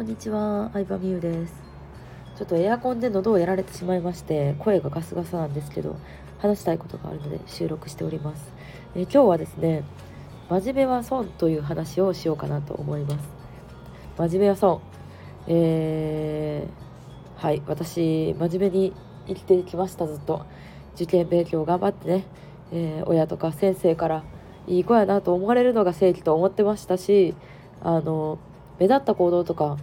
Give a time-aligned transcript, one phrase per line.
[0.00, 1.52] こんにちは、相葉美優です。
[2.34, 5.94] ちょっとエアコンで喉をやられてしまいまして、声がガスガサなんですけど、
[6.38, 8.50] 話したいことがあるので収録しております。
[8.94, 9.84] え今日はですね、
[10.48, 13.28] 真面目は損という話をしようかなと思います。
[14.16, 14.80] 真面目は損。
[15.48, 18.94] えー、はい、私、真面目に
[19.26, 20.46] 生きてきました、ずっと。
[20.94, 22.24] 受験勉強頑張ってね、
[22.72, 24.24] えー親とか先生から
[24.66, 27.34] いい子やなと思われるのが正義と思ってましたし、
[27.82, 28.38] あの、
[28.78, 29.76] 目立った行動とか、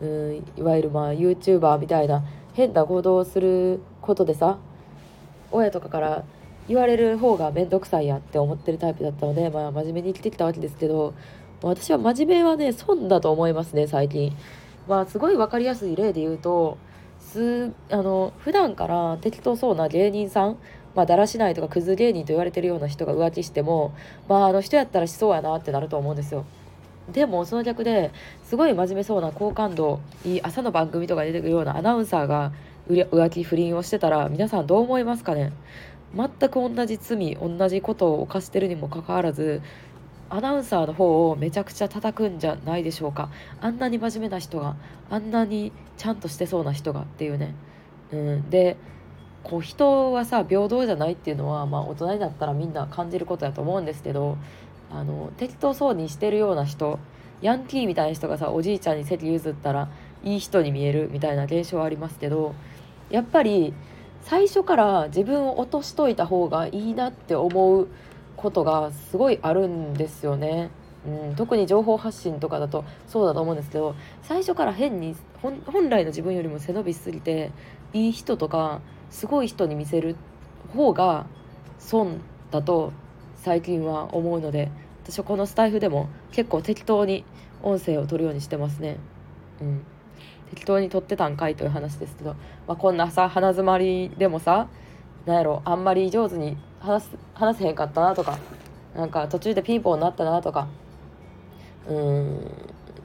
[0.00, 2.24] うん、いわゆるまあ YouTuber みたいな
[2.54, 4.58] 変な行動をすることでさ
[5.50, 6.24] 親とかから
[6.68, 11.14] 言われる方が面倒くさいやって思ってるタイプだったので、まあ、真面目に生きてきたわけですけど
[11.62, 14.36] 私は真面目はね損だと思いますね最近。
[14.88, 16.78] まあすごい分かりやすい例で言うと
[17.18, 20.58] すあの普段から適当そうな芸人さん
[20.96, 23.94] まあ、だらしないとかクズ芸人と言われてるような人が浮気しても
[24.28, 26.46] まああの人やったらしそうやなってなると思うんですよ。
[27.12, 28.10] でもその逆で
[28.42, 32.52] すごい真面目そうな好感度いい朝の番組とか出てくるようなアナウンサーが
[32.88, 35.52] 浮気不倫をしてたら皆さんどう思いますかね？
[36.14, 39.60] 全く同じ罪同じことを犯してるにもかかわらず
[40.30, 43.28] アナウンサーの方をめちゃくちゃ叩くんじゃないでしょうか。
[43.60, 44.76] あんなに真面目な人が
[45.08, 47.54] あんなにちゃんとしてそうな人がっていうね、
[48.12, 48.76] うん、で
[49.48, 54.36] こう人はさ平等じゃないっていうのは、まあ、大人になったらみんな感じることだと思うんですけど
[54.90, 56.98] あの適当そうにしてるような人
[57.42, 59.88] ヤンキーみたいな人がさおじいちゃんに席譲ったら
[60.24, 62.56] いい人に見えるみたいな現象はありますけど
[63.08, 63.72] やっぱり
[64.22, 67.86] 最初から自分を落としといた方がいいなって思う
[68.36, 70.70] ことがすごいあるんですよね。
[71.06, 77.52] うん、特に情報発信とかだとそうだと思うんですけど最初から変に本来の自分よりも背伸びしすぎて
[77.92, 80.16] いい人とかすごい人に見せる
[80.74, 81.26] 方が
[81.78, 82.92] 損だと
[83.36, 84.70] 最近は思うので
[85.04, 87.24] 私はこのスタイフでも結構適当に
[87.62, 88.98] 音声を取るようにしてますね。
[89.60, 89.86] うん
[90.50, 92.36] 適当に撮ってたんかいという話ですけど、
[92.68, 94.68] まあ、こんなさ鼻づまりでもさ
[95.24, 98.38] なんやろあんまり上手に話す話せへんかったなとか
[98.94, 100.68] なんか途中でピンポンになったなとか
[101.88, 102.50] うん。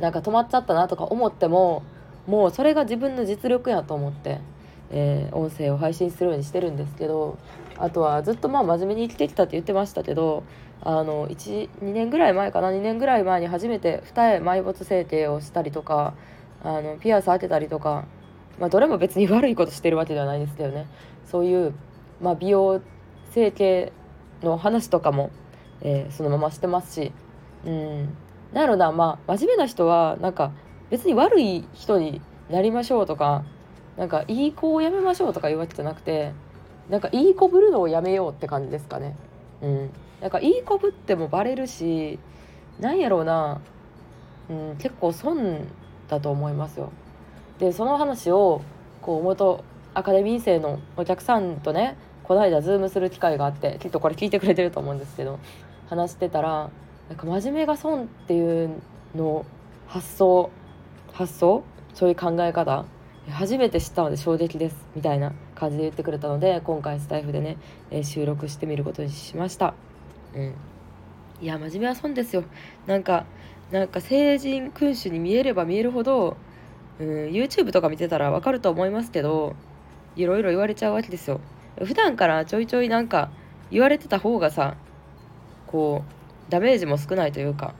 [0.00, 1.82] なんか止まっちゃったなとか思っても
[2.26, 4.40] もうそれが自分の実力やと思って、
[4.90, 7.38] えー音声を配信するようにしてるんですけど
[7.78, 10.44] あとはずっとまあ真面目に生きてきたって言ってましたけど
[10.82, 16.14] あの12年ぐらい前かな2年ぐらい前に初めて二重埋没整形をしたりとか
[16.62, 18.06] あのピアス当てたりとか、
[18.58, 20.86] まあ、どれも別に悪いことしてるわけではないですけどね。
[21.30, 21.74] そういう、
[22.20, 22.80] まあ、美容
[23.32, 23.92] 整形
[24.42, 25.30] の話とかも、
[25.82, 27.12] えーそのまましてますし
[27.64, 28.16] うん。
[28.52, 30.52] なんやろなまあ真面目な人はなんか
[30.90, 32.20] 別に悪い人に
[32.50, 33.44] なりましょうとか
[33.96, 36.32] なんかいい子をやめましょうとかいうわけじゃなくて
[36.88, 39.16] なんかいい子ぶるのをやめようって感じですかね。
[39.60, 39.90] うん、
[40.20, 42.18] なんかいい子ぶってもバレるし
[42.78, 43.60] なんやろうな、
[44.48, 45.66] うん、結構損
[46.08, 46.92] だと思いますよ。
[47.58, 48.62] でその話を
[49.00, 49.64] こう元
[49.94, 55.38] アカデミー生のお客さんとねこの間ズームする機会があってきっとこれ聞いてくれてると思うんですけど
[55.88, 56.70] 話してたら
[57.08, 58.82] なんか真面目が損っていう
[59.14, 59.46] の
[59.86, 60.50] 発想
[61.12, 61.62] 発想？
[61.94, 62.84] そういう考え方？
[63.30, 67.56] 初めて知ったので衝撃ですみたいな感じで言ってくれたので今回スタイフでね、
[67.90, 69.74] え収録してみることにしました。
[70.34, 70.54] うん。
[71.40, 72.44] いや真面目は損ですよ。
[72.86, 73.26] なんか
[73.72, 76.36] なんか成人君主に見えれば見えるほど、
[77.00, 79.56] うん、YouTube とか見てたらわかると思いますけど
[80.14, 81.40] いろいろ言われちゃうわけですよ。
[81.84, 83.30] 普段からちょいちょいなんか
[83.70, 84.76] 言われてた方がさ
[85.66, 86.15] こう
[86.48, 87.74] ダメージも少ないというか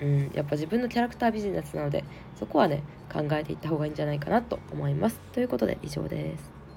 [0.00, 2.04] うん、やっぱ自分のキャラクタービジネスなので
[2.36, 2.82] そこはね
[3.12, 5.20] 考えていった方がいいんじゃないかなと思います。
[5.32, 6.67] ということで以上です。